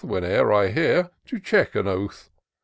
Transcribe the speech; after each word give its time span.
Whene'er 0.03 0.51
I 0.51 0.69
hear, 0.69 1.11
to 1.27 1.39
check 1.39 1.75
an 1.75 1.85
oath. 1.87 2.31